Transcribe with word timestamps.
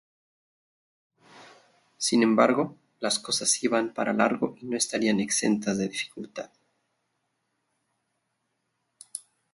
Sin 1.97 2.23
embargo, 2.23 2.75
las 2.99 3.19
cosas 3.19 3.61
iban 3.63 3.93
para 3.93 4.13
largo 4.13 4.55
y 4.59 4.65
no 4.65 4.75
estarían 4.75 5.19
exentas 5.19 5.77
de 5.77 5.89
dificultades. 5.89 6.59